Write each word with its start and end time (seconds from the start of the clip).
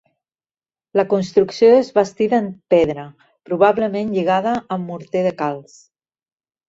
La 0.99 1.03
construcció 1.09 1.69
és 1.81 1.91
bastida 1.99 2.39
en 2.43 2.47
pedra, 2.75 3.05
probablement 3.51 4.13
lligada 4.17 4.55
amb 4.77 4.93
morter 4.93 5.23
de 5.29 5.35
calç. 5.43 5.77